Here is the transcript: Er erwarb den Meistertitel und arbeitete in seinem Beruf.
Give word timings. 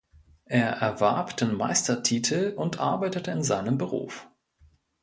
Er 0.47 0.77
erwarb 0.77 1.37
den 1.37 1.53
Meistertitel 1.53 2.55
und 2.57 2.79
arbeitete 2.79 3.29
in 3.29 3.43
seinem 3.43 3.77
Beruf. 3.77 4.27